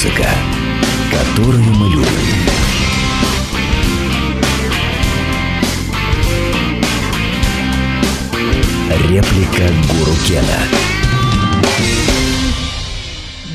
[0.00, 0.28] Музыка,
[1.10, 2.06] которую мы любим.
[9.08, 10.60] Реплика Гуру Кена.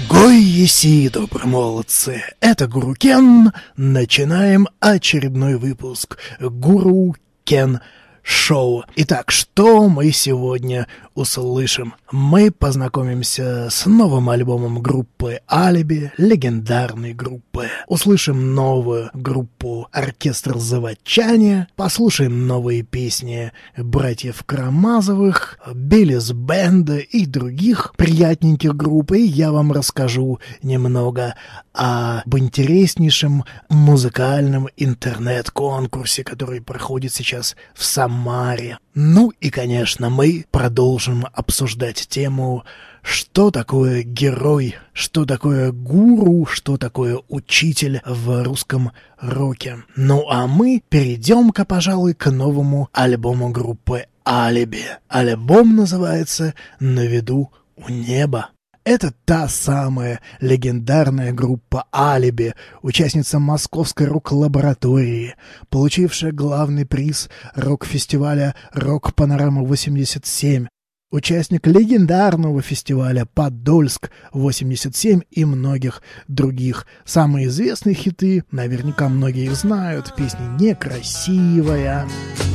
[0.10, 2.24] Гой еси, добромолодцы!
[2.42, 3.54] Это Гуру Кен.
[3.78, 7.16] Начинаем очередной выпуск Гуру
[7.46, 7.80] Кен
[8.22, 8.86] шоу.
[8.96, 11.94] Итак, что мы сегодня услышим?
[12.12, 17.68] Мы познакомимся с новым альбомом группы «Алиби», легендарной группы.
[17.88, 28.76] Услышим новую группу «Оркестр Заводчане», послушаем новые песни братьев Карамазовых, Биллис Бенда и других приятненьких
[28.76, 31.36] групп, и я вам расскажу немного
[31.74, 38.78] об интереснейшем музыкальном интернет-конкурсе, который проходит сейчас в Самаре.
[38.96, 41.03] Ну и, конечно, мы продолжим
[41.34, 42.64] обсуждать тему
[43.04, 49.84] что такое герой, что такое гуру, что такое учитель в русском роке.
[49.96, 54.86] Ну а мы перейдем-ка, пожалуй, к новому альбому группы «Алиби».
[55.10, 58.50] Альбом называется «На виду у неба».
[58.86, 65.36] Это та самая легендарная группа «Алиби», участница Московской рок-лаборатории,
[65.70, 70.68] получившая главный приз рок-фестиваля «Рок-панорама-87»,
[71.14, 76.88] участник легендарного фестиваля «Подольск-87» и многих других.
[77.06, 82.08] Самые известные хиты, наверняка многие их знают, песни «Некрасивая».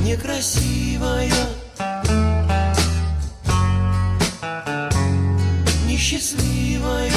[0.04, 1.30] Некрасивая
[5.86, 7.12] Несчастливая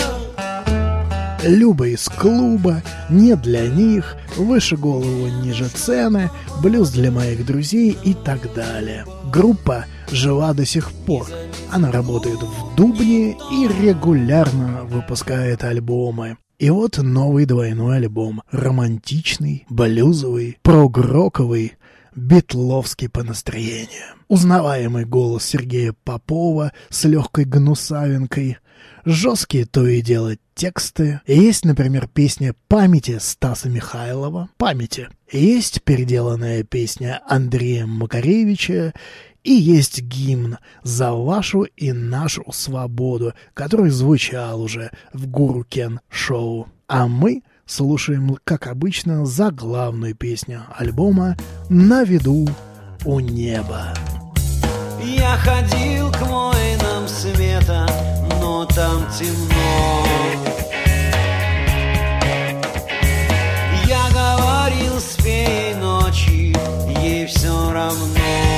[1.44, 6.30] Люба из клуба, не для них, выше голову ниже цены,
[6.62, 9.06] блюз для моих друзей и так далее.
[9.32, 11.28] Группа жива до сих пор.
[11.72, 16.38] Она работает в Дубне и регулярно выпускает альбомы.
[16.60, 18.44] И вот новый двойной альбом.
[18.52, 21.74] Романтичный, блюзовый, прогроковый,
[22.16, 24.16] битловский по настроению.
[24.28, 28.58] Узнаваемый голос Сергея Попова с легкой гнусавинкой–
[29.06, 31.22] жесткие то и дело тексты.
[31.26, 34.50] Есть, например, песня «Памяти» Стаса Михайлова.
[34.58, 35.10] «Памяти».
[35.32, 38.94] Есть переделанная песня Андрея Макаревича.
[39.44, 46.68] И есть гимн «За вашу и нашу свободу», который звучал уже в Гуру Кен шоу.
[46.88, 51.38] А мы слушаем, как обычно, заглавную песню альбома
[51.70, 52.48] «На виду
[53.04, 53.94] у неба».
[55.04, 57.88] Я ходил к воинам света,
[58.40, 60.06] но там темно.
[63.88, 65.18] Я говорил с
[65.82, 66.56] ночи,
[67.02, 68.51] ей все равно.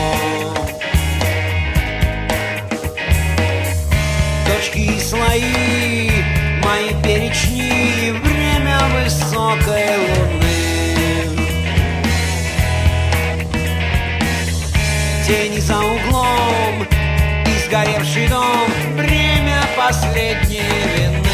[4.63, 6.09] Точки и слои,
[6.63, 10.63] мои перечни, время высокой луны.
[15.27, 16.87] Тени за углом
[17.45, 20.61] и сгоревший дом Время последней
[20.95, 21.27] вины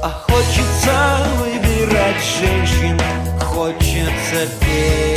[0.00, 3.00] А хочется выбирать женщин
[3.40, 5.13] Хочется петь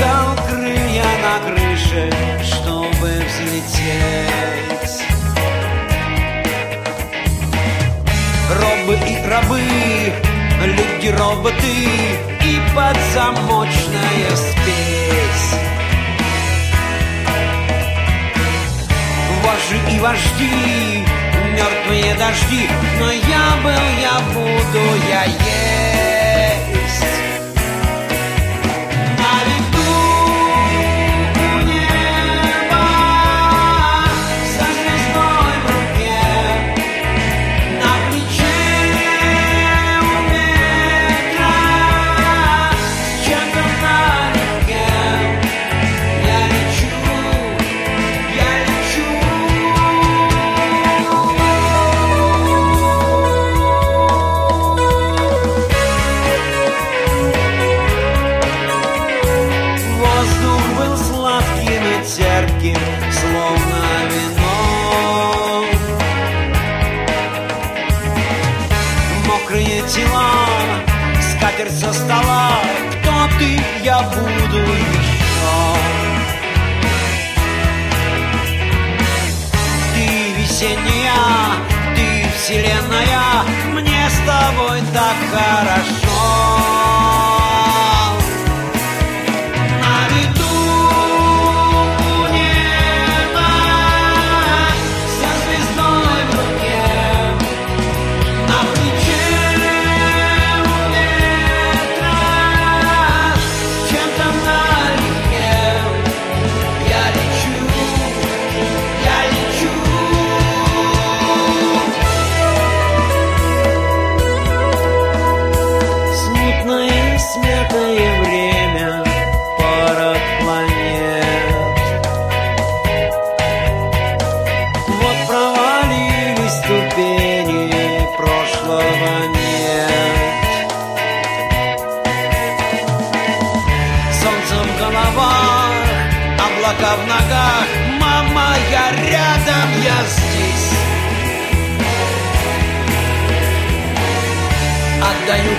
[0.00, 2.10] искал крылья на крыше
[2.42, 5.04] Чтобы взлететь
[8.50, 9.60] Робы и рабы
[10.60, 11.54] люди-роботы
[12.42, 15.54] и подзамочная спесь.
[19.42, 21.04] Вожи и вожди,
[21.54, 22.68] мертвые дожди,
[22.98, 26.19] но я был, я буду, я есть.
[80.60, 81.14] Весенняя,
[81.96, 86.09] ты вселенная, мне с тобой так хорошо.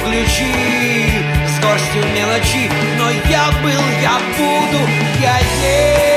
[0.06, 0.52] Ключи
[1.48, 4.88] с горстью мелочи Но я был, я буду,
[5.22, 6.11] я есть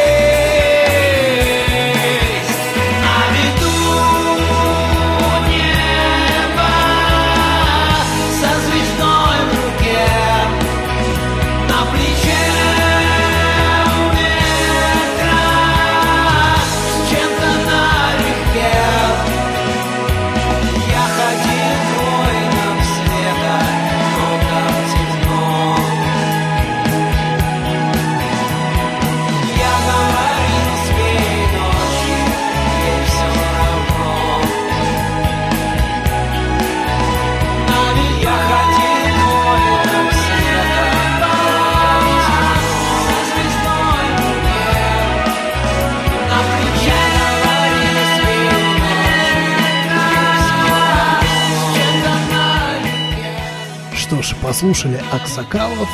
[54.65, 55.91] Послушали Аксакалов,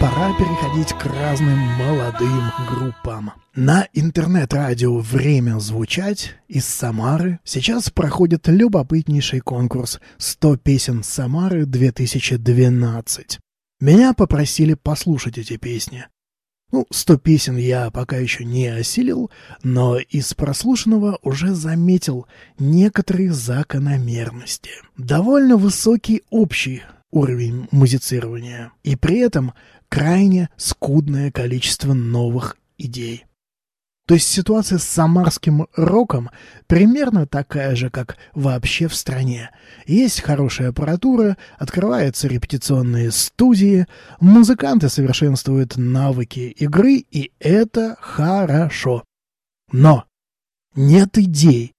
[0.00, 3.32] пора переходить к разным молодым группам.
[3.54, 13.38] На интернет-радио «Время звучать» из Самары сейчас проходит любопытнейший конкурс «100 песен Самары 2012».
[13.80, 16.06] Меня попросили послушать эти песни.
[16.72, 19.30] Ну, сто песен я пока еще не осилил,
[19.62, 22.26] но из прослушанного уже заметил
[22.58, 24.70] некоторые закономерности.
[24.96, 29.54] Довольно высокий общий уровень музицирования, и при этом
[29.88, 33.24] крайне скудное количество новых идей.
[34.06, 36.28] То есть ситуация с самарским роком
[36.66, 39.50] примерно такая же, как вообще в стране.
[39.86, 43.86] Есть хорошая аппаратура, открываются репетиционные студии,
[44.20, 49.04] музыканты совершенствуют навыки игры, и это хорошо.
[49.72, 50.04] Но
[50.74, 51.73] нет идей.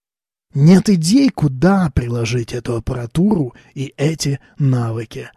[0.56, 5.30] Нет идей, куда приложить эту аппаратуру и эти навыки.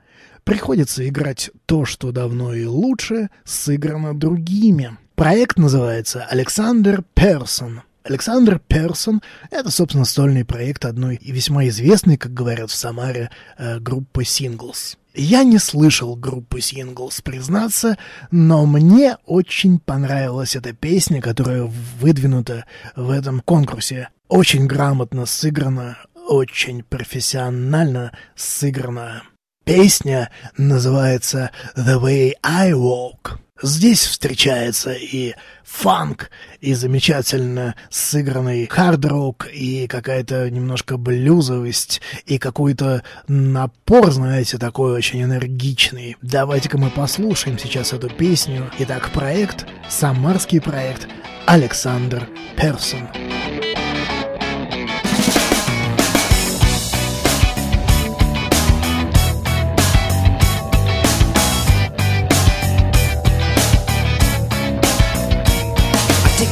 [0.44, 4.96] Приходится играть то, что давно и лучше сыграно другими.
[5.16, 7.82] Проект называется «Александр Персон».
[8.04, 9.20] Александр Персон—
[9.50, 14.98] это, собственно, стольный проект одной и весьма известной, как говорят в Самаре, э, группы «Синглс».
[15.14, 17.98] Я не слышал группы «Синглс», признаться,
[18.30, 21.64] но мне очень понравилась эта песня, которая
[22.00, 24.10] выдвинута в этом конкурсе.
[24.28, 25.96] Очень грамотно сыграна,
[26.28, 29.22] очень профессионально сыграна.
[29.64, 33.38] Песня называется «The Way I Walk».
[33.62, 44.10] Здесь встречается и фанк, и замечательно сыгранный хард-рок, и какая-то немножко блюзовость, и какой-то напор,
[44.12, 46.16] знаете, такой очень энергичный.
[46.20, 48.70] Давайте-ка мы послушаем сейчас эту песню.
[48.78, 51.08] Итак, проект, самарский проект
[51.46, 53.08] Александр Персон.
[53.14, 53.77] Take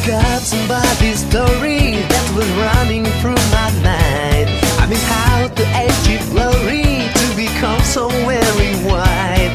[0.08, 4.48] up somebody's story that was running through my mind.
[4.78, 9.52] I mean, how to achieve glory to become so very wide.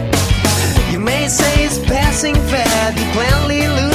[0.91, 3.90] You may say it's passing fast, you plainly lose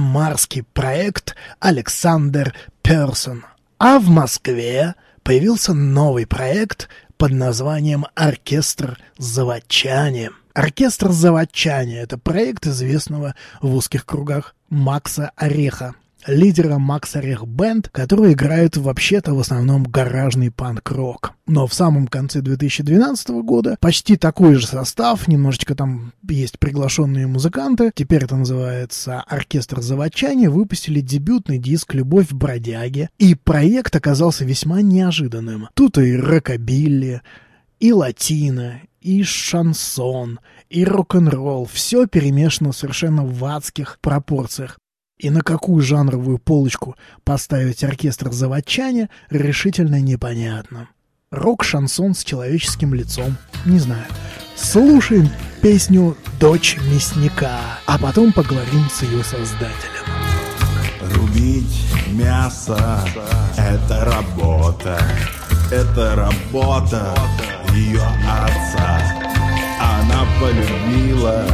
[0.00, 3.44] самарский проект Александр Персон.
[3.78, 6.88] А в Москве появился новый проект
[7.18, 10.30] под названием «Оркестр Заводчане».
[10.54, 15.94] Оркестр Заводчане– это проект известного в узких кругах Макса Ореха
[16.26, 21.32] лидера Макс Орех Бенд, который играет вообще-то в основном гаражный панк-рок.
[21.46, 27.90] Но в самом конце 2012 года почти такой же состав, немножечко там есть приглашенные музыканты,
[27.94, 34.82] теперь это называется «Оркестр Заводчане», выпустили дебютный диск «Любовь в бродяге», и проект оказался весьма
[34.82, 35.68] неожиданным.
[35.74, 37.22] Тут и рокобилли,
[37.80, 41.64] и латино, и шансон, и рок-н-ролл.
[41.64, 44.78] Все перемешано совершенно в адских пропорциях.
[45.20, 50.88] И на какую жанровую полочку поставить оркестр заводчане, решительно непонятно.
[51.30, 53.36] Рок-шансон с человеческим лицом.
[53.66, 54.06] Не знаю.
[54.56, 55.28] Слушаем
[55.60, 60.06] песню «Дочь мясника», а потом поговорим с ее создателем.
[61.14, 63.00] Рубить мясо—
[63.58, 64.98] это работа,
[65.70, 67.14] это работа
[67.74, 69.02] ее отца.
[69.78, 71.44] Она полюбила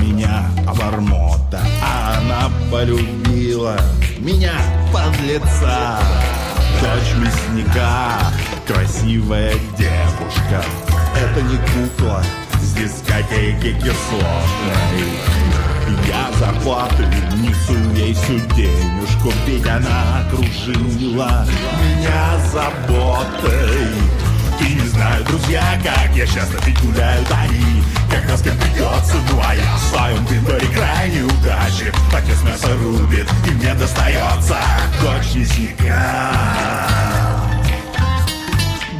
[0.00, 3.78] меня обормота, а она полюбила
[4.18, 4.52] меня
[4.92, 5.98] подлеца.
[6.80, 8.18] Дочь мясника,
[8.66, 10.64] красивая девушка,
[11.16, 12.22] это не кукла
[12.60, 15.12] с дискотеки кислотной.
[16.08, 17.04] Я зарплаты
[17.36, 21.46] несу ей всю денежку, ведь она окружила
[21.80, 24.23] меня заботой.
[24.60, 29.40] И не знаю, друзья, как я часто ведь гуляют они Когда с кем придется, ну
[29.44, 34.56] а я в своем выборе крайне удачи Отец мясо рубит, и мне достается
[35.02, 36.32] Дочь мясника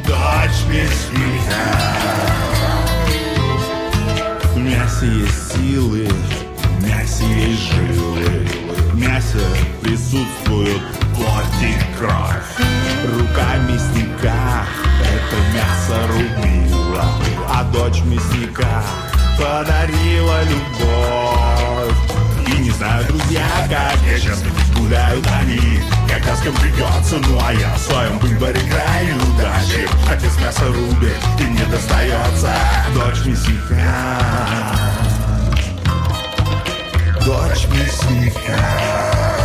[0.05, 1.95] Дочь мясника
[4.53, 6.07] В мясе есть силы,
[6.79, 8.47] в мясе есть жилы.
[8.91, 9.39] В мясе
[9.81, 10.81] присутствуют
[11.61, 12.67] и кровь
[13.13, 14.65] Рука мясника
[15.01, 17.05] это мясо рубила
[17.49, 18.83] А дочь мясника
[19.37, 21.95] подарила любовь.
[22.47, 24.43] И не знаю, друзья, как я сейчас
[24.75, 29.87] гуляют они Когда с кем придется, ну а я в своем выборе крайне удачи.
[30.09, 32.55] Отец мясо рубит, и мне достается
[32.93, 34.19] Дочь мясника.
[37.25, 39.44] Дочь мясника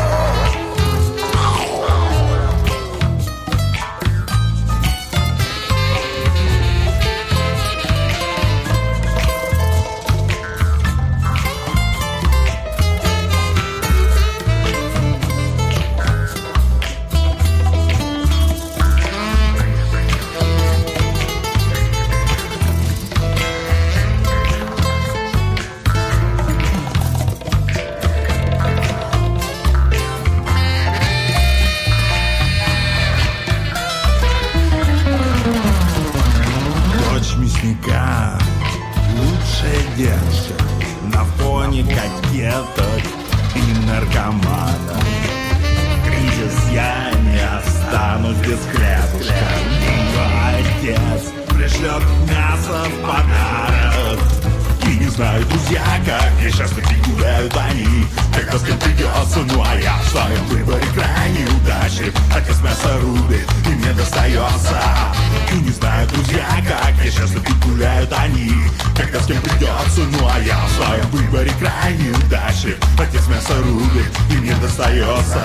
[69.00, 74.12] Когда с кем придется, ну а я в своем выборе крайне удачлив Отец мясо рубит,
[74.30, 75.40] и мне достается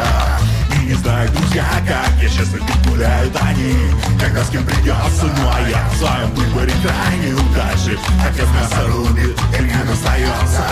[0.76, 3.74] И не знаю, друзья, как я сейчас таки гуляют они.
[4.20, 9.40] Когда с кем придется, ну а я в своем выборе крайне удачлив Отец мясо рубит,
[9.58, 10.66] и мне достается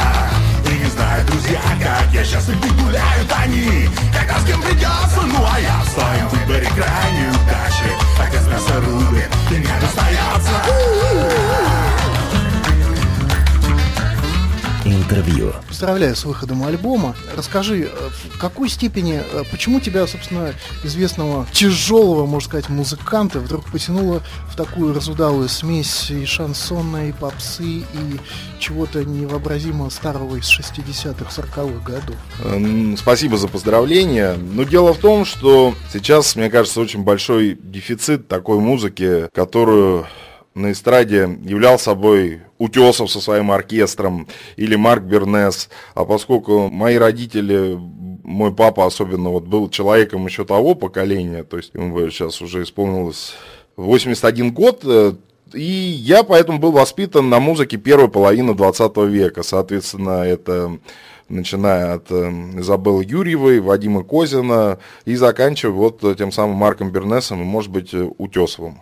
[0.70, 3.90] и не знаю, друзья, как я сейчас и гуляют они.
[4.12, 9.30] Когда с кем придется, ну а я в своем выборе крайне удачлив Отец мясо рубит,
[9.52, 10.52] и мне достается
[15.04, 15.52] Интервью.
[15.68, 17.14] Поздравляю с выходом альбома.
[17.36, 20.54] Расскажи, э, в какой степени, э, почему тебя, собственно,
[20.86, 27.64] известного тяжелого, можно сказать, музыканта вдруг потянуло в такую разудалую смесь и шансона, и попсы,
[27.64, 28.20] и
[28.60, 32.16] чего-то невообразимо старого из 60-х, 40-х годов?
[32.46, 34.36] Эм, Спасибо за поздравления.
[34.36, 40.08] Но дело в том, что сейчас, мне кажется, очень большой дефицит такой музыки, которую
[40.56, 45.70] на эстраде являл собой Утесов со своим оркестром или Марк Бернес.
[45.96, 47.78] А поскольку мои родители,
[48.24, 53.34] мой папа особенно, вот был человеком еще того поколения, то есть ему сейчас уже исполнилось
[53.78, 55.14] 81 год, э,
[55.54, 59.44] и я поэтому был воспитан на музыке первой половины 20 века.
[59.44, 60.78] Соответственно, это
[61.30, 67.42] начиная от э, Изабеллы Юрьевой, Вадима Козина и заканчивая вот э, тем самым Марком Бернесом
[67.42, 68.80] и, может быть, Утесовым.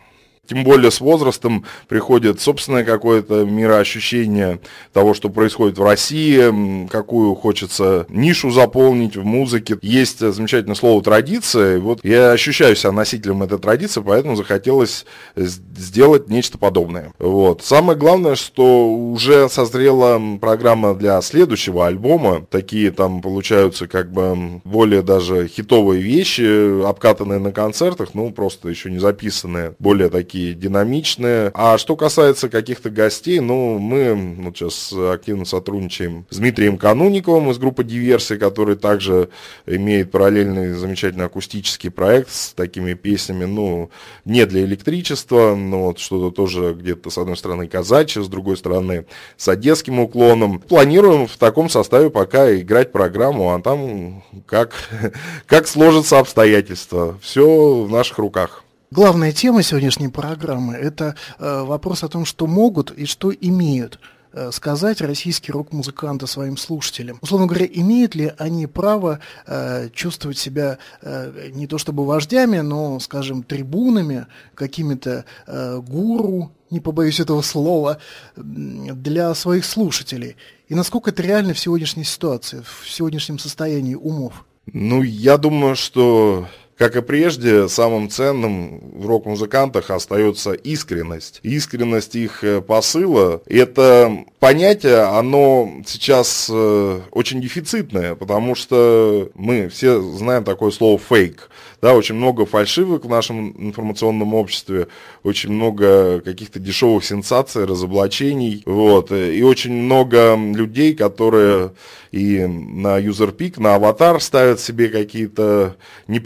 [0.47, 4.59] Тем более с возрастом приходит собственное какое-то мироощущение
[4.91, 9.77] того, что происходит в России, какую хочется нишу заполнить в музыке.
[9.81, 11.77] Есть замечательное слово «традиция».
[11.77, 15.05] И вот я ощущаю себя носителем этой традиции, поэтому захотелось
[15.37, 17.13] сделать нечто подобное.
[17.17, 17.63] Вот.
[17.63, 22.45] Самое главное, что уже созрела программа для следующего альбома.
[22.49, 28.89] Такие там получаются как бы более даже хитовые вещи, обкатанные на концертах, ну просто еще
[28.89, 31.51] не записанные, более такие такие динамичные.
[31.53, 37.57] А что касается каких-то гостей, ну, мы вот сейчас активно сотрудничаем с Дмитрием Кануниковым из
[37.57, 39.27] группы «Диверсия», который также
[39.65, 43.89] имеет параллельный замечательный акустический проект с такими песнями, ну,
[44.23, 49.07] не для электричества, но вот что-то тоже где-то с одной стороны казачье, с другой стороны
[49.35, 50.59] с одесским уклоном.
[50.59, 54.71] Планируем в таком составе пока играть программу, а там как,
[55.45, 57.19] как сложатся обстоятельства.
[57.21, 58.63] Все в наших руках.
[58.93, 64.01] Главная тема сегодняшней программы– это э, вопрос о том, что могут и что имеют
[64.33, 67.17] э, сказать российские рок-музыканты своим слушателям.
[67.21, 72.99] Условно говоря, имеют ли они право э, чувствовать себя э, не то чтобы вождями, но,
[72.99, 77.97] скажем, трибунами, какими-то э, гуру, не побоюсь этого слова,
[78.35, 80.35] для своих слушателей?
[80.67, 84.45] И насколько это реально в сегодняшней ситуации, в сегодняшнем состоянии умов?
[84.65, 86.49] Ну, я думаю, что
[86.81, 91.39] как и прежде, самым ценным в рок-музыкантах остается искренность.
[91.43, 93.43] Искренность их э, посыла.
[93.45, 101.51] Это понятие, оно сейчас э, очень дефицитное, потому что мы все знаем такое слово фейк.
[101.83, 104.87] Да, очень много фальшивок в нашем информационном обществе,
[105.23, 111.71] очень много каких-то дешевых сенсаций, разоблачений, вот, и очень много людей, которые
[112.11, 116.19] и на юзерпик, на аватар ставят себе какие-то не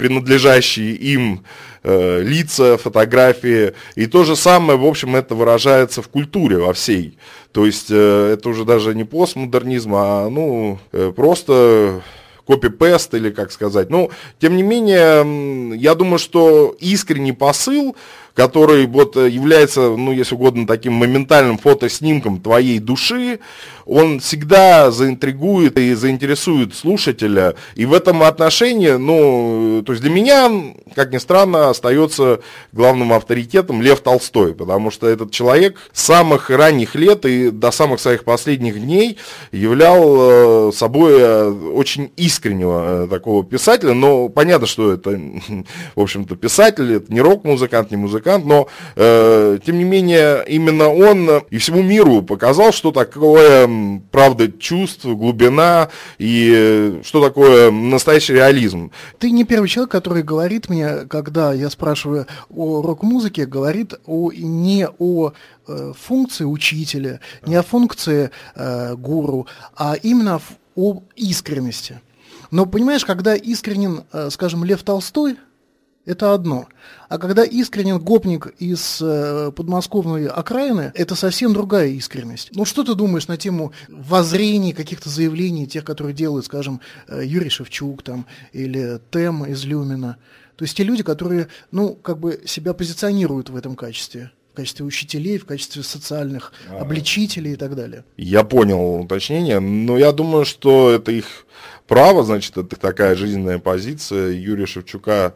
[0.46, 1.44] принадлежащие им
[1.84, 3.74] э, лица, фотографии.
[3.96, 7.18] И то же самое, в общем, это выражается в культуре во всей.
[7.52, 12.02] То есть э, это уже даже не постмодернизм, а ну, э, просто
[12.46, 13.90] копипест или как сказать.
[13.90, 17.96] Но, тем не менее, я думаю, что искренний посыл,
[18.36, 23.40] который вот э, является, ну, если угодно, таким моментальным фотоснимком твоей души,
[23.86, 27.56] он всегда заинтригует и заинтересует слушателя.
[27.76, 30.52] И в этом отношении, ну, то есть для меня,
[30.96, 32.42] как ни странно, остается
[32.74, 38.02] главным авторитетом Лев Толстой, потому что этот человек с самых ранних лет и до самых
[38.02, 39.18] своих последних дней
[39.52, 45.12] являл э, собой э, очень искреннего такого писателя, но понятно, что это,
[45.96, 50.90] в общем-то, писатель, это не рок-музыкант, не музыкант, музыкант, но э, тем не менее именно
[50.90, 58.34] он и всему миру показал, что такое правда чувств, глубина и э, что такое настоящий
[58.34, 58.92] реализм.
[59.20, 64.88] Ты не первый человек, который говорит мне, когда я спрашиваю о рок-музыке, говорит о, не
[65.00, 65.32] о
[65.68, 70.42] э, функции учителя, не о функции э, гуру, а именно
[70.76, 72.02] о искренности.
[72.52, 75.38] Но понимаешь, когда искренен, э, скажем, Лев Толстой,
[76.06, 76.68] это одно.
[77.10, 82.50] А когда искренен гопник из э, подмосковной окраины, это совсем другая искренность.
[82.56, 87.50] Ну что ты думаешь на тему воззрений, каких-то заявлений, тех, которые делают, скажем, э, Юрий
[87.50, 90.18] Шевчук там, или Тем из Люмина?
[90.56, 94.86] То есть те люди, которые, ну, как бы себя позиционируют в этом качестве в качестве
[94.86, 96.80] учителей, в качестве социальных а.
[96.80, 98.06] обличителей и так далее.
[98.16, 101.46] Я понял уточнение, но я думаю, что это их
[101.88, 105.34] право, значит, это такая жизненная позиция Юрия Шевчука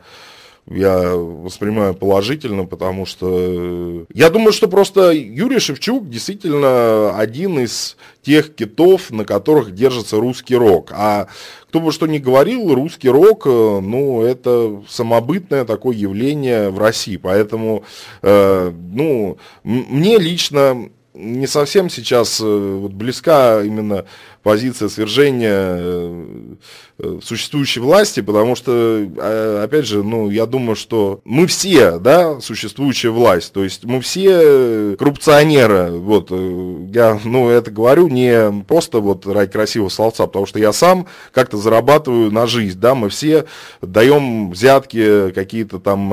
[0.69, 7.97] я воспринимаю положительно, потому что э, я думаю, что просто Юрий Шевчук действительно один из
[8.21, 10.91] тех китов, на которых держится русский рок.
[10.93, 11.27] А
[11.69, 17.17] кто бы что ни говорил, русский рок, э, ну, это самобытное такое явление в России.
[17.17, 17.84] Поэтому,
[18.21, 24.05] э, ну, мне лично не совсем сейчас вот близка именно
[24.41, 26.58] позиция свержения
[27.02, 32.41] Э, существующей власти, потому что, э, опять же, ну, я думаю, что мы все, да,
[32.41, 38.99] существующая власть, то есть мы все коррупционеры, вот, э, я, ну, это говорю не просто
[38.99, 43.45] вот ради красивого словца, потому что я сам как-то зарабатываю на жизнь, да, мы все
[43.82, 46.10] даем взятки, какие-то там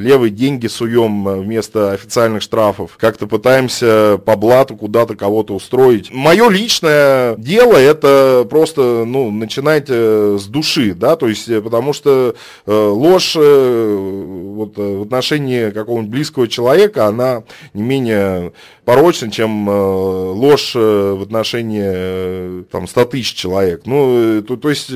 [0.00, 6.12] левые деньги суем вместо официальных штрафов, как-то пытаемся по блату куда-то кого-то устроить.
[6.12, 12.34] Мое личное дело это просто, ну, начинать с души, да, то есть, э, потому что
[12.66, 18.52] э, ложь, э, вот э, в отношении какого-нибудь близкого человека, она не менее
[18.84, 23.82] порочна, чем э, ложь э, в отношении там 100 тысяч человек.
[23.86, 24.90] Ну, то, то есть,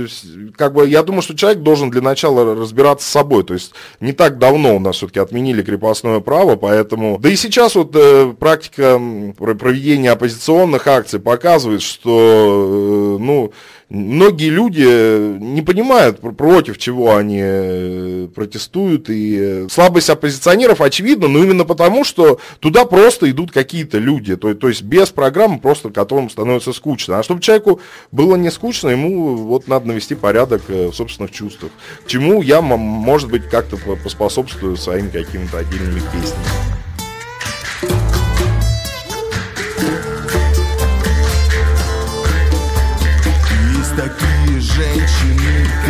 [0.57, 3.44] как бы, я думаю, что человек должен для начала разбираться с собой.
[3.44, 7.18] То есть, не так давно у нас все-таки отменили крепостное право, поэтому...
[7.18, 7.92] Да и сейчас вот
[8.38, 9.00] практика
[9.37, 13.53] проведения оппозиционных акций показывает, что, ну,
[13.94, 21.28] многие люди не понимают, пр- против чего они э, протестуют, и э, слабость оппозиционеров очевидна,
[21.28, 25.90] но именно потому, что туда просто идут какие-то люди, то, то есть без программы просто
[25.90, 27.18] которым становится скучно.
[27.18, 27.80] А чтобы человеку
[28.11, 31.70] было не скучно, ему вот надо навести порядок э, в собственных чувствах,
[32.07, 36.44] чему я, может быть, как-то по- поспособствую своими какими-то отдельными песнями.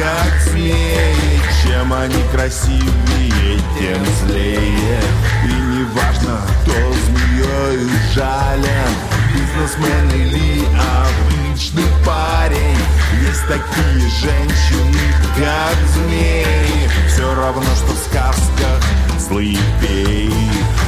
[0.04, 5.00] Как змеи Чем они красивее, тем злее.
[5.44, 8.92] И неважно, кто змеей жален.
[9.32, 10.64] Бизнесмен или
[11.00, 12.78] обычный парень.
[13.22, 16.88] Есть такие женщины, как змеи.
[17.08, 18.82] Все равно, что в сказках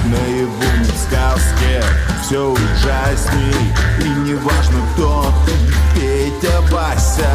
[0.05, 1.83] Наяву не в сказке
[2.23, 3.73] все ужасней.
[4.01, 5.53] И неважно, кто ты,
[5.95, 7.31] Петя, Вася.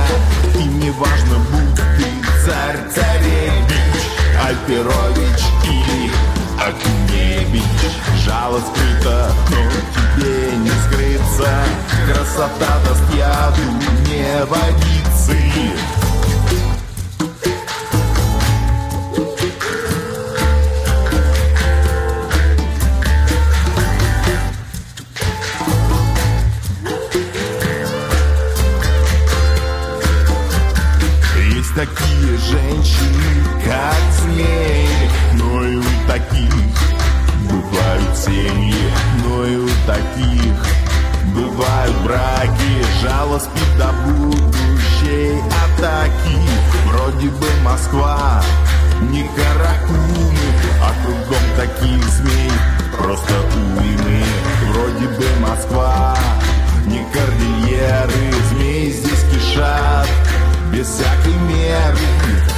[0.56, 2.06] И неважно, будь ты
[2.46, 4.04] царь, царевич
[4.46, 6.12] Альперович или
[6.60, 7.64] Акуневич
[8.24, 9.72] Жало скрыто, но
[10.22, 11.50] тебе не скрыться.
[12.06, 13.62] Красота даст яду
[14.08, 15.38] не водицы
[33.66, 34.88] как змеи,
[35.34, 36.54] но и у таких
[37.50, 38.92] бывают семьи,
[39.24, 40.82] но и у таких
[41.34, 46.38] бывают браки, жало спит до будущей атаки.
[46.86, 48.44] Вроде бы Москва,
[49.10, 50.34] не Каракумы,
[50.82, 52.52] а кругом таких змей
[52.98, 54.24] просто уймы.
[54.72, 56.18] Вроде бы Москва,
[56.86, 60.08] не кордильеры, змеи здесь кишат
[60.72, 62.51] без всякой меры.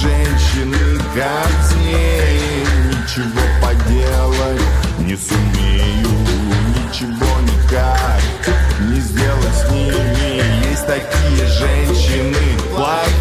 [0.00, 4.62] Женщины, как змеи Ничего поделать
[5.00, 6.08] не сумею
[6.76, 8.20] Ничего никак
[8.88, 12.36] не сделать с ними Есть такие женщины
[12.70, 13.18] плохие.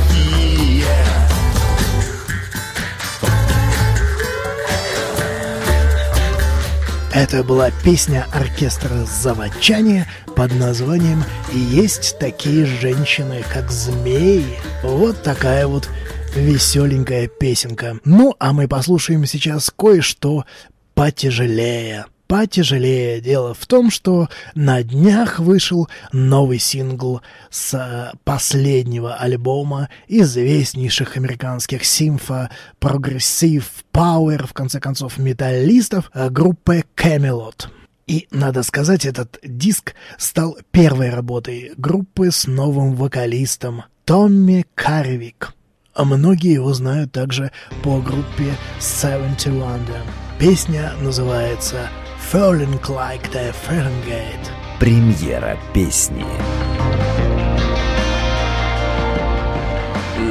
[7.13, 14.59] Это была песня оркестра «Заводчане» под названием «И есть такие женщины, как змеи».
[14.83, 15.89] Вот такая вот
[16.37, 17.99] веселенькая песенка.
[18.05, 20.45] Ну, а мы послушаем сейчас кое-что
[20.93, 22.05] потяжелее.
[22.27, 23.21] Потяжелее.
[23.21, 31.85] Дело в том, что на днях вышел новый сингл с э, последнего альбома известнейших американских
[31.85, 37.67] симфо, прогрессив, пауэр, в конце концов, металлистов э, группы Kamelot.
[38.07, 45.56] И, надо сказать, этот диск стал первой работой группы с новым вокалистом Томми Каревик.
[45.97, 50.03] А многие его знают также по группе Seventy London.
[50.37, 51.89] Песня называется
[52.31, 54.51] Falling Like the Fahrenheit.
[54.79, 56.23] Премьера песни.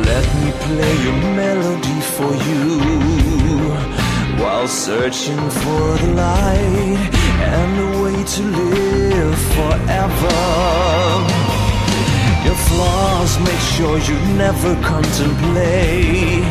[0.04, 2.78] Let me play a melody for you
[4.38, 7.10] while searching for the light
[7.42, 11.45] and a way to live forever.
[12.46, 16.44] Your flaws make sure you never contemplate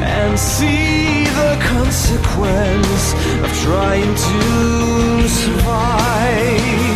[0.00, 3.12] and see the consequence
[3.44, 6.91] of trying to survive.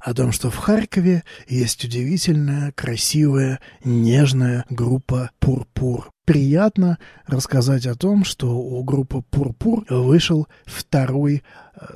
[0.00, 6.10] О том, что в Харькове есть удивительная, красивая, нежная группа «Пурпур».
[6.24, 11.42] Приятно рассказать о том, что у группы «Пурпур» вышел второй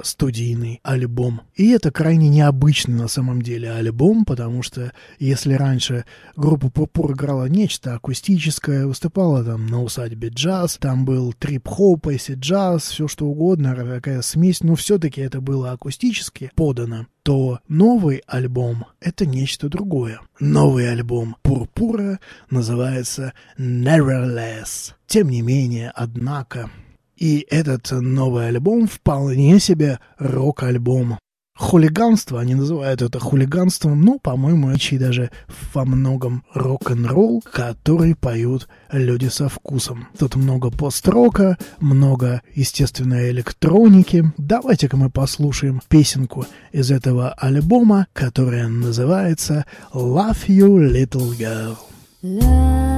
[0.03, 1.43] студийный альбом.
[1.55, 6.05] И это крайне необычный на самом деле альбом, потому что если раньше
[6.37, 12.89] группа «Пурпур» играла нечто акустическое, выступала там на усадьбе джаз, там был трип-хоп, эсси джаз,
[12.89, 19.27] все что угодно, такая смесь, но все-таки это было акустически подано, то новый альбом— это
[19.27, 20.21] нечто другое.
[20.41, 24.93] Новый альбом «Пурпура» называется «Nevertheless».
[25.07, 26.71] Тем не менее, однако,
[27.17, 31.19] и этот новый альбом вполне себе рок-альбом.
[31.57, 35.31] Хулиганство, они называют это хулиганством, ну, по-моему, и даже
[35.73, 40.09] во многом рок-н-ролл, который поют люди со вкусом.
[40.19, 44.33] Тут много пост-рока, много, естественно, электроники.
[44.37, 51.77] Давайте-ка мы послушаем песенку из этого альбома, которая называется «Love You, Little Girl».
[52.23, 52.94] Love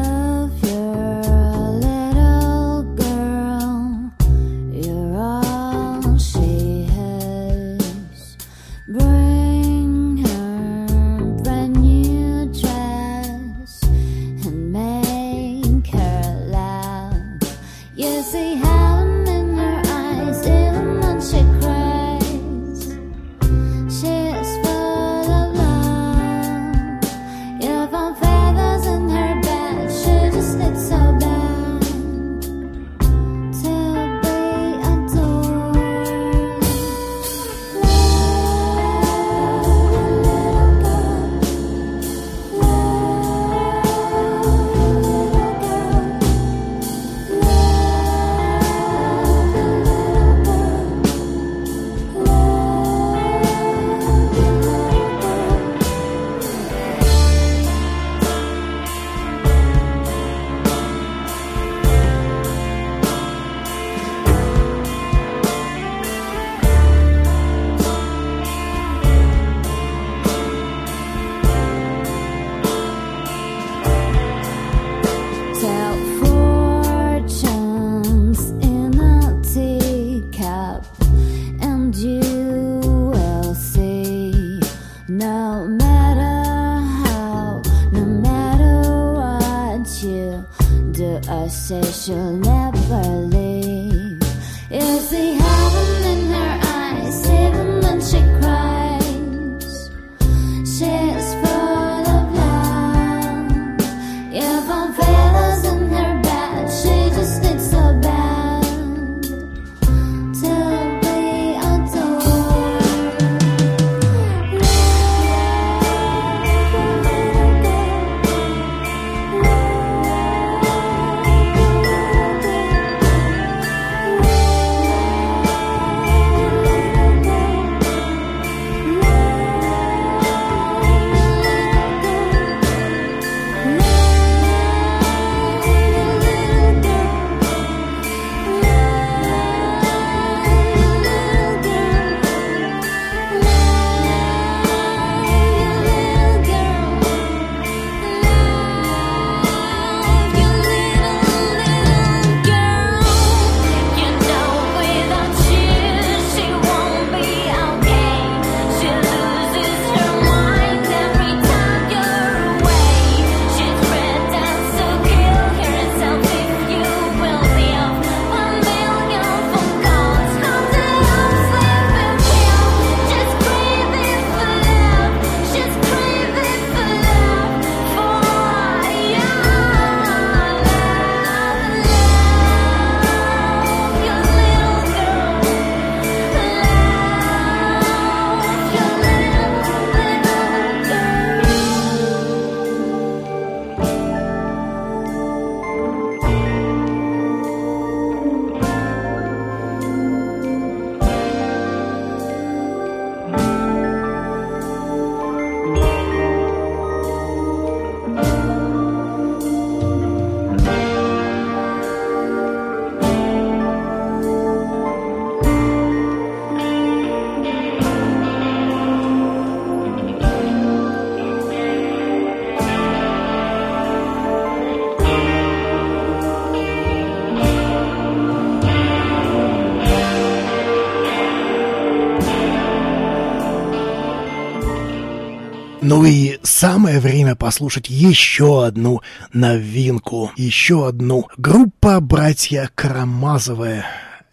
[235.88, 241.28] Ну и самое время послушать еще одну новинку, еще одну.
[241.36, 243.84] Группа «Братья Карамазовы».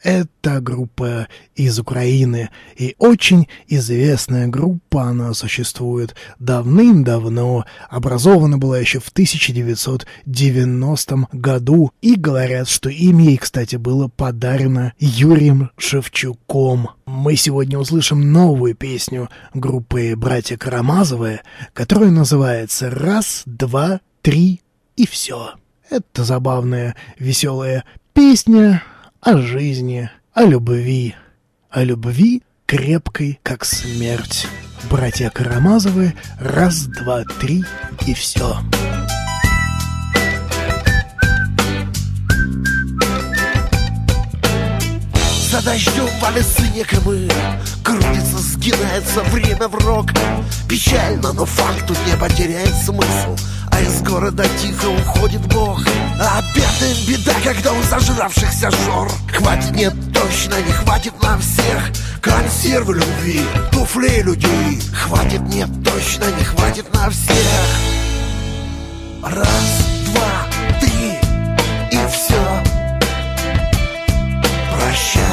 [0.04, 9.08] Это группа из Украины, и очень известная группа, она существует давным-давно, образована была еще в
[9.08, 16.90] 1990 году, и говорят, что имя ей, кстати, было подарено Юрием Шевчуком.
[17.06, 21.40] Мы сегодня услышим новую песню группы «Братья Карамазовы»,
[21.72, 24.60] которая называется «Раз, два, три
[24.98, 25.54] и все».
[25.90, 28.84] Это забавная, веселая песня,
[29.24, 31.16] о жизни, о любви,
[31.70, 34.48] о любви крепкой, как смерть.
[34.92, 37.64] Братья Карамазовы, раз, два, три
[38.06, 38.58] и все.
[45.54, 47.30] За дождем валит снег и мы.
[47.84, 50.08] Крутится, сгинается время в рог.
[50.68, 53.38] Печально, но факт тут не потеряет смысл.
[53.70, 55.80] А из города тихо уходит Бог.
[56.20, 59.12] А бедным беда, когда у зажравшихся жор.
[59.32, 61.92] Хватит, нет, точно не хватит нам всех.
[62.20, 63.42] Консервы любви,
[63.72, 64.82] туфлей людей.
[64.92, 67.36] Хватит, нет, точно не хватит на всех.
[69.22, 70.48] Раз, два,
[70.80, 71.20] три
[71.92, 72.64] и все
[74.84, 75.33] Прощая,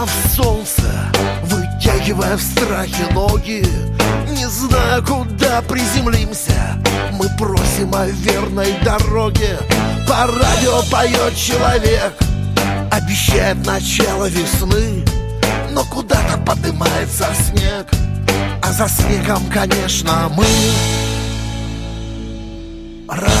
[0.00, 0.82] прямо в солнце
[1.44, 3.64] Вытягивая в страхе ноги.
[4.28, 6.78] Не зная, куда приземлимся
[7.12, 9.58] Мы просим о верной дороге.
[10.08, 12.12] По радио поет человек
[12.90, 15.04] Обещает начало весны.
[15.70, 17.86] Но куда-то поднимается снег
[18.62, 20.46] А за снегом, конечно, мы.
[23.08, 23.39] Раз,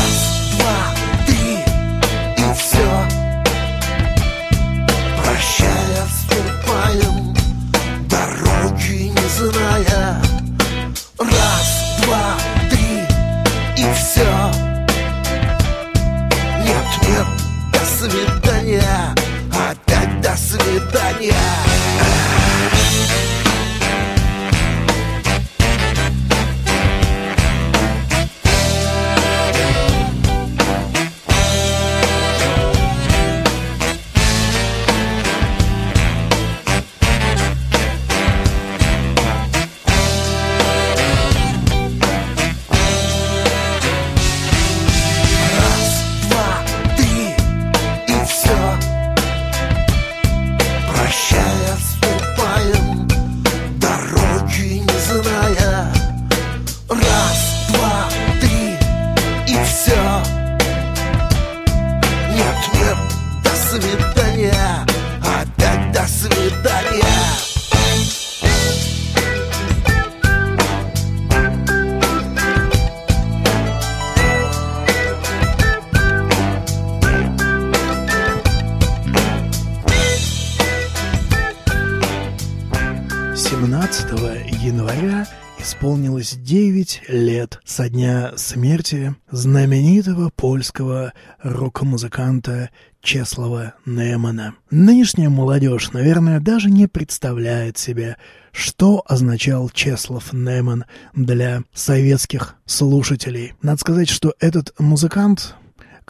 [87.06, 92.70] 9 лет со дня смерти знаменитого польского рок-музыканта
[93.02, 94.54] Чеслова Немана.
[94.70, 98.16] Нынешняя молодежь, наверное, даже не представляет себе,
[98.52, 100.84] что означал Чеслов Неман
[101.14, 103.54] для советских слушателей.
[103.62, 105.54] Надо сказать, что этот музыкант,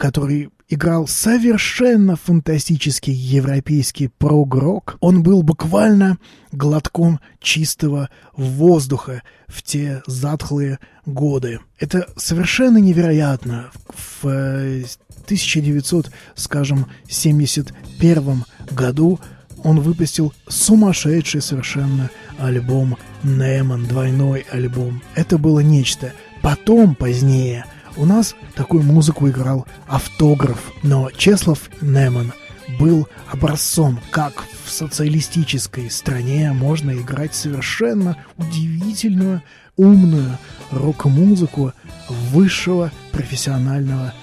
[0.01, 4.97] который играл совершенно фантастический европейский прогрок.
[4.99, 6.17] Он был буквально
[6.51, 11.59] глотком чистого воздуха в те затхлые годы.
[11.77, 13.69] Это совершенно невероятно.
[13.93, 14.85] В э,
[15.25, 19.19] 1900, скажем, 71 году
[19.63, 25.03] он выпустил сумасшедший совершенно альбом Неман, двойной альбом.
[25.13, 26.11] Это было нечто.
[26.41, 27.65] Потом, позднее,
[28.01, 32.33] у нас такую музыку играл автограф, но Чеслов Неман
[32.79, 39.43] был образцом, как в социалистической стране можно играть совершенно удивительную,
[39.77, 40.39] умную
[40.71, 41.73] рок-музыку
[42.09, 44.15] высшего профессионального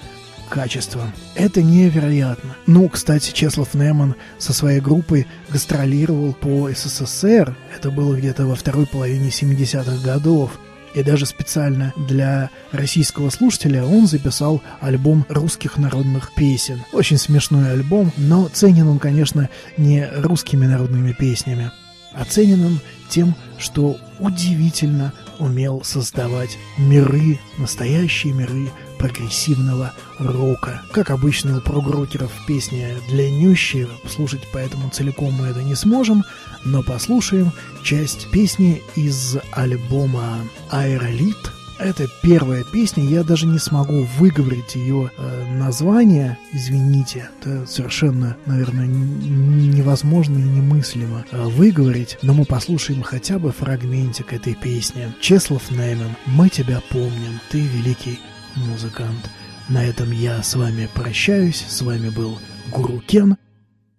[0.49, 1.13] качества.
[1.35, 2.57] Это невероятно.
[2.67, 7.55] Ну, кстати, Чеслов Неман со своей группой гастролировал по СССР.
[7.73, 10.59] Это было где-то во второй половине 70-х годов.
[10.93, 16.81] И даже специально для российского слушателя он записал альбом русских народных песен.
[16.93, 21.71] Очень смешной альбом, но ценен он, конечно, не русскими народными песнями,
[22.13, 22.79] а ценен он
[23.09, 28.69] тем, что удивительно умел создавать миры, настоящие миры
[28.99, 30.81] прогрессивного рока.
[30.91, 36.23] Как обычно у прогрокеров песня длиннющая, слушать поэтому целиком мы это не сможем,
[36.65, 37.51] но послушаем
[37.83, 40.39] часть песни из альбома
[40.69, 41.37] «Аэролит».
[41.79, 48.85] Это первая песня, я даже не смогу выговорить ее э, название, извините, это совершенно, наверное,
[48.85, 55.13] невозможно и немыслимо э, выговорить, но мы послушаем хотя бы фрагментик этой песни.
[55.21, 58.19] Чеслов Немен, мы тебя помним, ты великий
[58.55, 59.29] музыкант.
[59.67, 62.39] На этом я с вами прощаюсь, с вами был
[62.71, 63.37] Гуру Кен,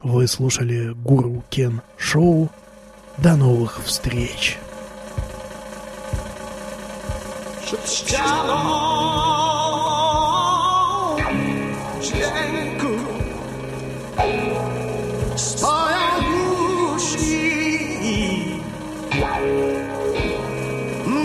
[0.00, 2.50] вы слушали Гуру Кен Шоу,
[3.18, 4.58] до новых встреч!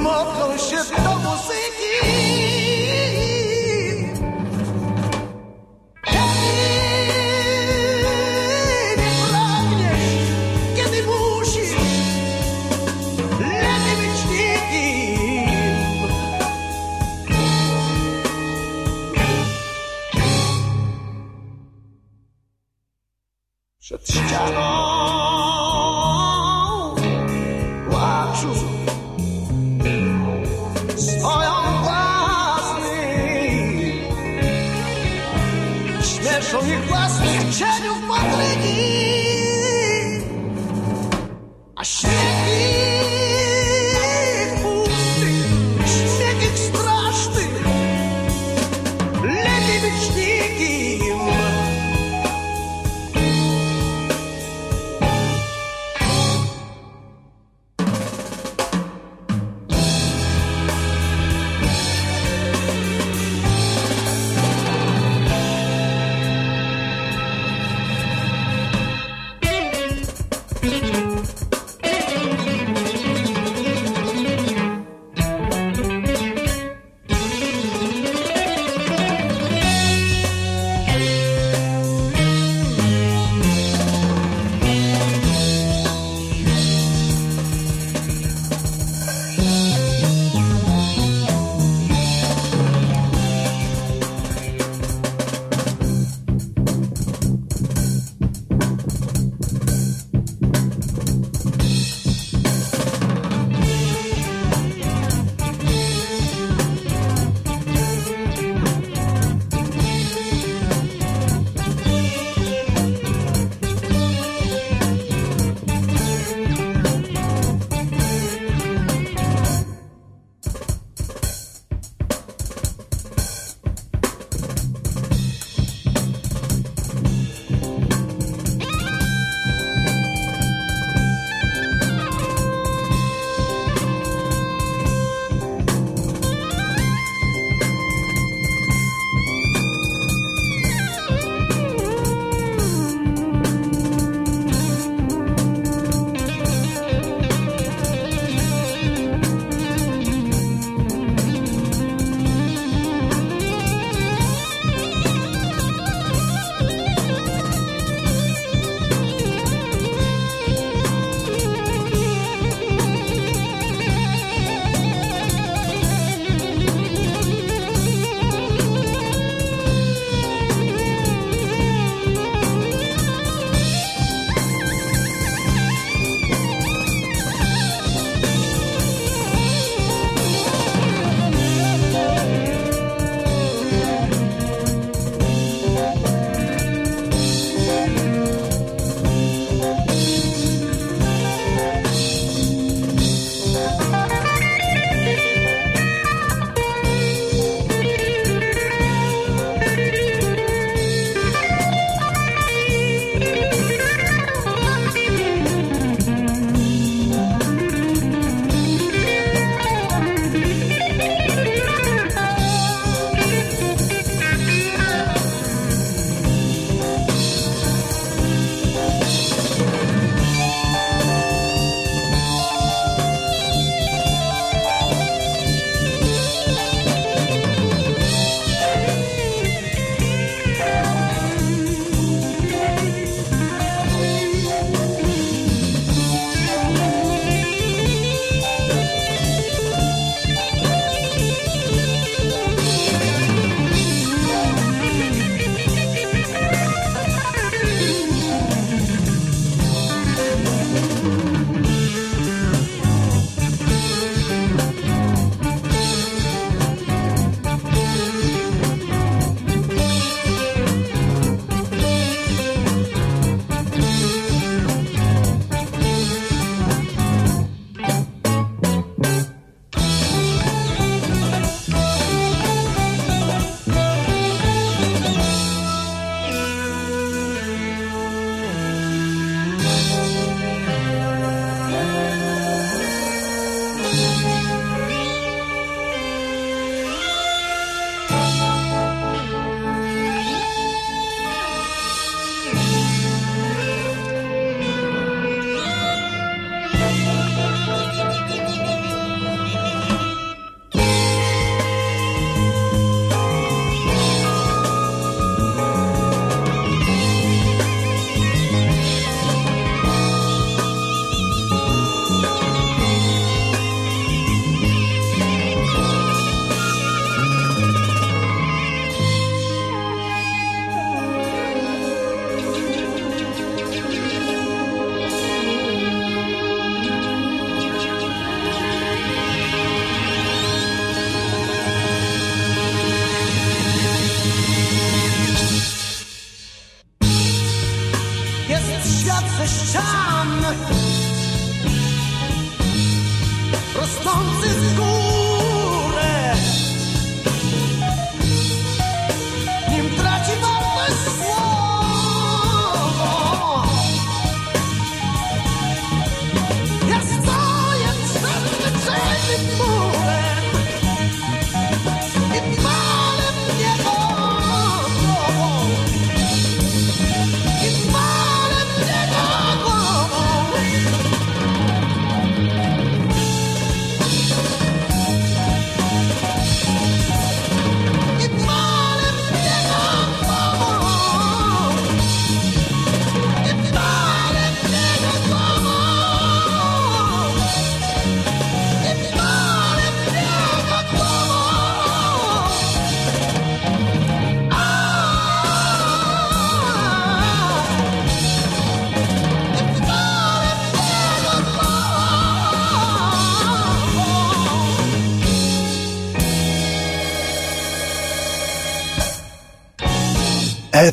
[0.06, 0.78] modlą się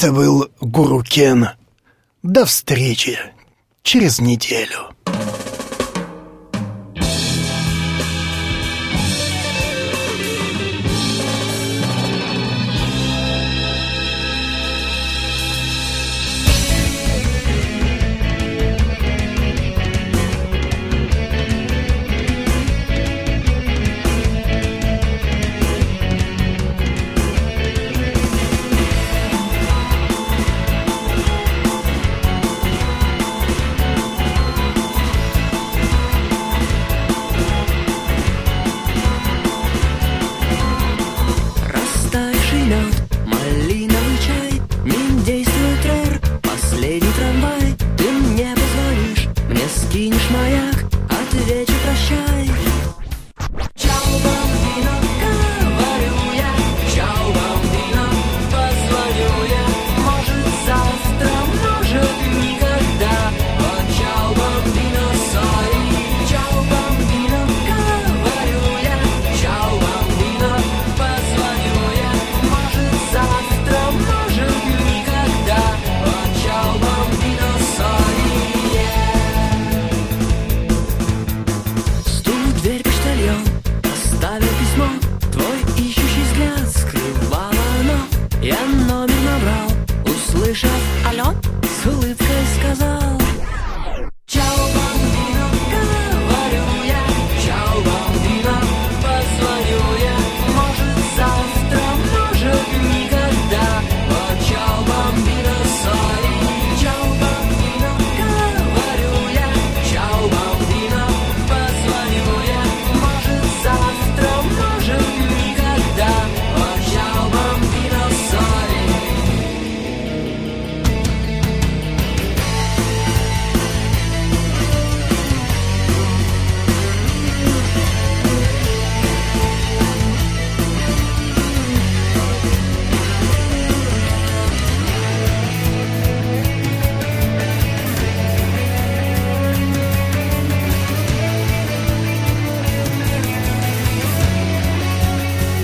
[0.03, 1.51] Это был Гуру Кен.
[2.25, 3.21] До встречи
[3.85, 4.97] через неделю.